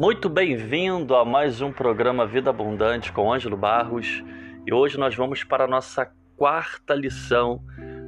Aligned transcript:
Muito 0.00 0.30
bem-vindo 0.30 1.14
a 1.14 1.26
mais 1.26 1.60
um 1.60 1.70
programa 1.70 2.26
Vida 2.26 2.48
Abundante 2.48 3.12
com 3.12 3.30
Ângelo 3.30 3.54
Barros 3.54 4.24
e 4.66 4.72
hoje 4.72 4.96
nós 4.96 5.14
vamos 5.14 5.44
para 5.44 5.64
a 5.64 5.68
nossa 5.68 6.10
quarta 6.38 6.94
lição 6.94 7.62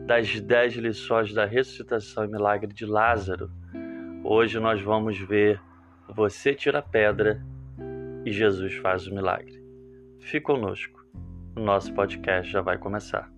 das 0.07 0.41
dez 0.41 0.73
lições 0.73 1.35
da 1.35 1.45
ressuscitação 1.45 2.25
e 2.25 2.29
milagre 2.29 2.73
de 2.73 2.87
Lázaro. 2.87 3.51
Hoje 4.25 4.59
nós 4.59 4.81
vamos 4.81 5.19
ver 5.19 5.61
Você 6.09 6.55
tira 6.55 6.79
a 6.79 6.83
pedra 6.83 7.45
e 8.25 8.33
Jesus 8.33 8.75
faz 8.77 9.07
o 9.07 9.15
milagre. 9.15 9.63
Fique 10.19 10.47
conosco, 10.47 11.05
o 11.55 11.61
nosso 11.61 11.93
podcast 11.93 12.51
já 12.51 12.63
vai 12.63 12.79
começar. 12.79 13.31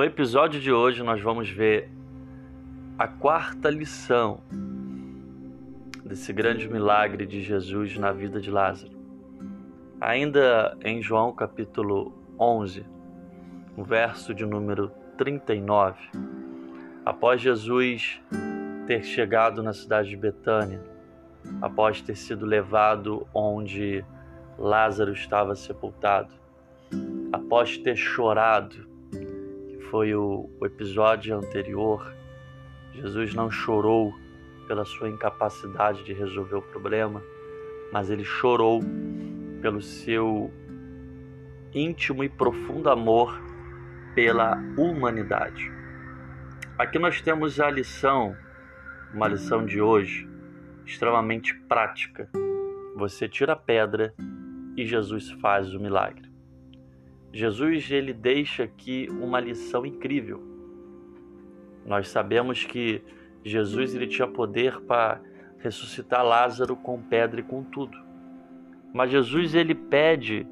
No 0.00 0.06
episódio 0.06 0.58
de 0.58 0.72
hoje, 0.72 1.02
nós 1.02 1.20
vamos 1.20 1.50
ver 1.50 1.90
a 2.98 3.06
quarta 3.06 3.68
lição 3.68 4.40
desse 6.02 6.32
grande 6.32 6.66
milagre 6.66 7.26
de 7.26 7.42
Jesus 7.42 7.98
na 7.98 8.10
vida 8.10 8.40
de 8.40 8.50
Lázaro. 8.50 8.94
Ainda 10.00 10.74
em 10.82 11.02
João 11.02 11.34
capítulo 11.34 12.14
11, 12.38 12.82
o 13.76 13.84
verso 13.84 14.32
de 14.32 14.46
número 14.46 14.90
39, 15.18 15.98
após 17.04 17.42
Jesus 17.42 18.22
ter 18.86 19.04
chegado 19.04 19.62
na 19.62 19.74
cidade 19.74 20.08
de 20.08 20.16
Betânia, 20.16 20.82
após 21.60 22.00
ter 22.00 22.16
sido 22.16 22.46
levado 22.46 23.26
onde 23.34 24.02
Lázaro 24.56 25.12
estava 25.12 25.54
sepultado, 25.54 26.32
após 27.30 27.76
ter 27.76 27.96
chorado 27.96 28.88
foi 29.90 30.14
o, 30.14 30.48
o 30.60 30.66
episódio 30.66 31.36
anterior, 31.36 32.14
Jesus 32.92 33.34
não 33.34 33.50
chorou 33.50 34.14
pela 34.68 34.84
sua 34.84 35.08
incapacidade 35.08 36.04
de 36.04 36.12
resolver 36.12 36.54
o 36.54 36.62
problema, 36.62 37.20
mas 37.92 38.08
ele 38.08 38.24
chorou 38.24 38.80
pelo 39.60 39.82
seu 39.82 40.50
íntimo 41.74 42.22
e 42.22 42.28
profundo 42.28 42.88
amor 42.88 43.36
pela 44.14 44.56
humanidade. 44.78 45.70
Aqui 46.78 46.98
nós 46.98 47.20
temos 47.20 47.58
a 47.58 47.68
lição, 47.68 48.36
uma 49.12 49.26
lição 49.26 49.66
de 49.66 49.80
hoje, 49.80 50.28
extremamente 50.86 51.52
prática. 51.68 52.28
Você 52.96 53.28
tira 53.28 53.54
a 53.54 53.56
pedra 53.56 54.14
e 54.76 54.86
Jesus 54.86 55.30
faz 55.42 55.74
o 55.74 55.80
milagre. 55.80 56.29
Jesus 57.32 57.90
ele 57.90 58.12
deixa 58.12 58.64
aqui 58.64 59.08
uma 59.10 59.38
lição 59.38 59.86
incrível. 59.86 60.42
Nós 61.86 62.08
sabemos 62.08 62.64
que 62.64 63.02
Jesus 63.44 63.94
ele 63.94 64.06
tinha 64.06 64.26
poder 64.26 64.80
para 64.80 65.20
ressuscitar 65.58 66.24
Lázaro 66.24 66.76
com 66.76 67.00
pedra 67.00 67.40
e 67.40 67.44
com 67.44 67.62
tudo. 67.62 67.96
Mas 68.92 69.10
Jesus 69.10 69.54
ele 69.54 69.74
pede 69.74 70.46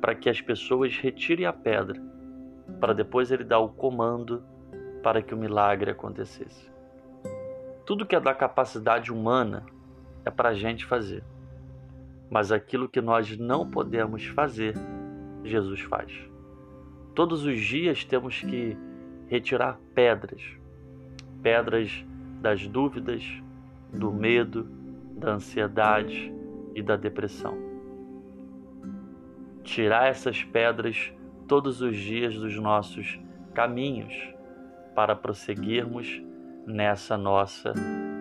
para 0.00 0.14
que 0.14 0.28
as 0.30 0.40
pessoas 0.40 0.96
retirem 0.96 1.44
a 1.44 1.52
pedra, 1.52 2.00
para 2.80 2.94
depois 2.94 3.30
ele 3.30 3.44
dar 3.44 3.58
o 3.58 3.68
comando 3.68 4.42
para 5.02 5.20
que 5.20 5.34
o 5.34 5.38
milagre 5.38 5.90
acontecesse. 5.90 6.70
Tudo 7.84 8.06
que 8.06 8.14
é 8.14 8.20
da 8.20 8.34
capacidade 8.34 9.12
humana 9.12 9.66
é 10.24 10.30
para 10.30 10.50
a 10.50 10.54
gente 10.54 10.86
fazer, 10.86 11.24
mas 12.30 12.52
aquilo 12.52 12.88
que 12.88 13.00
nós 13.00 13.36
não 13.36 13.68
podemos 13.68 14.24
fazer, 14.26 14.74
Jesus 15.44 15.80
faz. 15.80 16.12
Todos 17.14 17.44
os 17.44 17.60
dias 17.60 18.04
temos 18.04 18.40
que 18.40 18.76
retirar 19.28 19.78
pedras, 19.94 20.42
pedras 21.42 22.04
das 22.40 22.66
dúvidas, 22.66 23.24
do 23.92 24.12
medo, 24.12 24.66
da 25.16 25.32
ansiedade 25.32 26.32
e 26.74 26.82
da 26.82 26.96
depressão. 26.96 27.56
Tirar 29.62 30.08
essas 30.08 30.42
pedras 30.42 31.12
todos 31.46 31.82
os 31.82 31.96
dias 31.96 32.34
dos 32.34 32.56
nossos 32.56 33.18
caminhos 33.54 34.14
para 34.94 35.14
prosseguirmos 35.14 36.22
nessa 36.66 37.16
nossa 37.16 37.72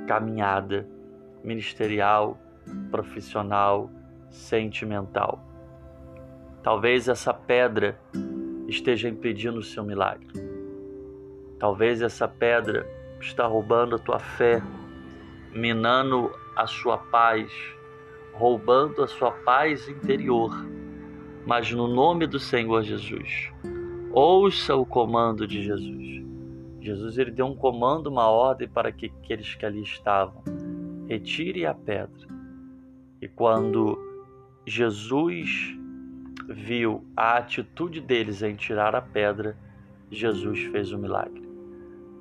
caminhada 0.08 0.88
ministerial, 1.44 2.40
profissional, 2.92 3.90
sentimental. 4.30 5.49
Talvez 6.62 7.08
essa 7.08 7.34
pedra 7.34 8.00
esteja 8.68 9.08
impedindo 9.08 9.60
o 9.60 9.64
seu 9.64 9.84
milagre. 9.84 10.28
Talvez 11.58 12.02
essa 12.02 12.28
pedra 12.28 12.86
está 13.20 13.46
roubando 13.48 13.96
a 13.96 14.00
tua 14.00 14.20
fé, 14.20 14.62
minando 15.54 16.32
a 16.56 16.68
sua 16.68 16.98
paz, 16.98 17.52
roubando 18.34 19.04
a 19.04 19.08
sua 19.08 19.32
paz 19.32 19.88
interior. 19.88 20.52
Mas 21.46 21.72
no 21.72 21.88
nome 21.88 22.28
do 22.28 22.40
Senhor 22.40 22.84
Jesus, 22.84 23.52
ouça 24.12 24.76
o 24.76 24.86
comando 24.86 25.48
de 25.48 25.64
Jesus. 25.64 26.24
Jesus 26.82 27.18
ele 27.18 27.32
deu 27.32 27.46
um 27.46 27.56
comando, 27.56 28.08
uma 28.08 28.30
ordem 28.30 28.68
para 28.68 28.92
que 28.92 29.08
aqueles 29.08 29.56
que 29.56 29.66
ali 29.66 29.82
estavam 29.82 30.44
retire 31.08 31.66
a 31.66 31.74
pedra. 31.74 32.28
E 33.22 33.28
quando 33.28 33.98
Jesus 34.66 35.79
viu 36.50 37.06
a 37.16 37.38
atitude 37.38 38.02
deles 38.02 38.42
em 38.42 38.56
tirar 38.56 38.96
a 38.96 39.02
pedra, 39.02 39.56
Jesus 40.10 40.64
fez 40.64 40.92
o 40.92 40.98
milagre. 40.98 41.48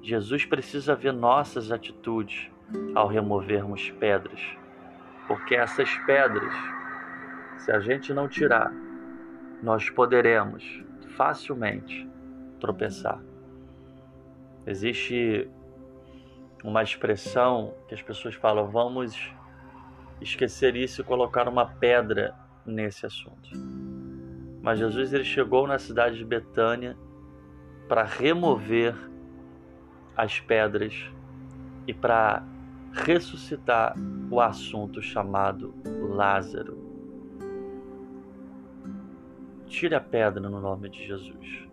Jesus 0.02 0.44
precisa 0.44 0.94
ver 0.94 1.12
nossas 1.12 1.72
atitudes 1.72 2.50
ao 2.94 3.08
removermos 3.08 3.90
pedras, 3.92 4.40
porque 5.26 5.54
essas 5.54 5.90
pedras, 6.04 6.52
se 7.56 7.72
a 7.72 7.80
gente 7.80 8.12
não 8.12 8.28
tirar, 8.28 8.70
nós 9.62 9.88
poderemos 9.88 10.62
facilmente 11.16 12.06
tropeçar. 12.60 13.20
Existe 14.66 15.48
uma 16.62 16.82
expressão 16.82 17.74
que 17.88 17.94
as 17.94 18.02
pessoas 18.02 18.34
falam: 18.34 18.68
vamos 18.68 19.32
esquecer 20.20 20.76
isso 20.76 21.00
e 21.00 21.04
colocar 21.04 21.48
uma 21.48 21.64
pedra 21.64 22.34
nesse 22.66 23.06
assunto. 23.06 23.77
Mas 24.62 24.78
Jesus 24.78 25.12
ele 25.12 25.24
chegou 25.24 25.66
na 25.66 25.78
cidade 25.78 26.18
de 26.18 26.24
Betânia 26.24 26.96
para 27.88 28.04
remover 28.04 28.94
as 30.16 30.40
pedras 30.40 31.10
e 31.86 31.94
para 31.94 32.42
ressuscitar 32.92 33.94
o 34.30 34.40
assunto 34.40 35.00
chamado 35.00 35.74
Lázaro. 36.10 36.76
Tire 39.66 39.94
a 39.94 40.00
pedra 40.00 40.48
no 40.48 40.60
nome 40.60 40.88
de 40.88 41.06
Jesus 41.06 41.68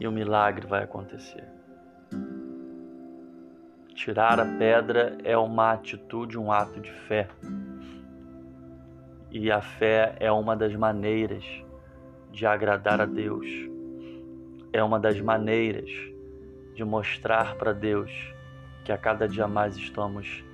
e 0.00 0.06
o 0.06 0.12
milagre 0.12 0.66
vai 0.66 0.82
acontecer. 0.82 1.46
Tirar 3.94 4.40
a 4.40 4.46
pedra 4.58 5.18
é 5.22 5.36
uma 5.36 5.72
atitude, 5.72 6.38
um 6.38 6.50
ato 6.50 6.80
de 6.80 6.90
fé. 6.90 7.28
E 9.34 9.50
a 9.50 9.62
fé 9.62 10.14
é 10.20 10.30
uma 10.30 10.54
das 10.54 10.76
maneiras 10.76 11.42
de 12.30 12.44
agradar 12.44 13.00
a 13.00 13.06
Deus. 13.06 13.46
É 14.74 14.84
uma 14.84 15.00
das 15.00 15.18
maneiras 15.22 15.90
de 16.74 16.84
mostrar 16.84 17.54
para 17.56 17.72
Deus 17.72 18.10
que 18.84 18.92
a 18.92 18.98
cada 18.98 19.26
dia 19.26 19.48
mais 19.48 19.74
estamos 19.74 20.44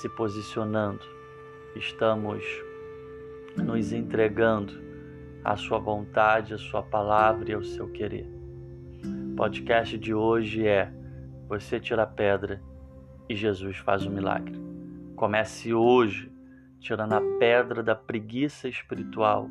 se 0.00 0.08
posicionando, 0.08 1.04
estamos 1.76 2.42
nos 3.56 3.92
entregando 3.92 4.72
à 5.44 5.54
Sua 5.56 5.78
vontade, 5.78 6.52
à 6.52 6.58
Sua 6.58 6.82
palavra 6.82 7.52
e 7.52 7.54
ao 7.54 7.62
seu 7.62 7.88
querer. 7.92 8.26
O 9.04 9.36
podcast 9.36 9.96
de 9.96 10.12
hoje 10.12 10.66
é 10.66 10.92
Você 11.46 11.78
tira 11.78 12.02
a 12.02 12.08
pedra 12.08 12.60
e 13.28 13.36
Jesus 13.36 13.76
faz 13.76 14.04
o 14.04 14.10
milagre. 14.10 14.60
Comece 15.14 15.72
hoje 15.72 16.28
tirando 16.80 17.12
a 17.12 17.20
pedra 17.38 17.82
da 17.82 17.94
preguiça 17.94 18.68
espiritual. 18.68 19.48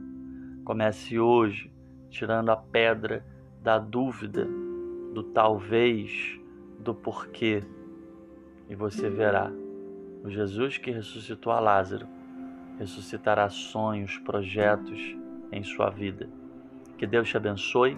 Comece 0.66 1.20
hoje 1.20 1.72
tirando 2.10 2.50
a 2.50 2.58
pedra 2.58 3.24
da 3.62 3.78
dúvida, 3.78 4.48
do 5.14 5.24
talvez, 5.24 6.40
do 6.80 6.94
porquê. 6.94 7.64
E 8.68 8.76
você 8.76 9.10
verá 9.10 9.52
o 10.24 10.30
Jesus 10.30 10.78
que 10.78 10.92
ressuscitou 10.92 11.54
a 11.54 11.60
Lázaro 11.60 12.20
ressuscitará 12.80 13.50
sonhos, 13.50 14.18
projetos 14.20 15.00
em 15.52 15.62
sua 15.64 15.90
vida. 15.90 16.30
Que 16.98 17.06
Deus 17.06 17.28
te 17.28 17.36
abençoe. 17.36 17.98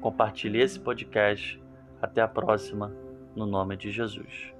Compartilhe 0.00 0.60
esse 0.60 0.78
podcast. 0.78 1.60
Até 2.00 2.22
a 2.22 2.28
próxima, 2.28 2.92
no 3.34 3.44
nome 3.44 3.76
de 3.76 3.90
Jesus. 3.90 4.54